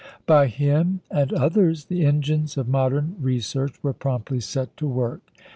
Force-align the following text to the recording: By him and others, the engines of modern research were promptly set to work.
By 0.25 0.47
him 0.47 1.01
and 1.11 1.31
others, 1.31 1.85
the 1.85 2.03
engines 2.07 2.57
of 2.57 2.67
modern 2.67 3.17
research 3.19 3.73
were 3.83 3.93
promptly 3.93 4.39
set 4.39 4.75
to 4.77 4.87
work. 4.87 5.21